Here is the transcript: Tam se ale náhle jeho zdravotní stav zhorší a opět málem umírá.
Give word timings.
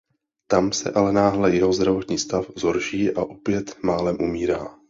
Tam 0.51 0.71
se 0.71 0.91
ale 0.91 1.13
náhle 1.13 1.55
jeho 1.55 1.73
zdravotní 1.73 2.19
stav 2.19 2.45
zhorší 2.55 3.09
a 3.15 3.21
opět 3.21 3.83
málem 3.83 4.17
umírá. 4.19 4.77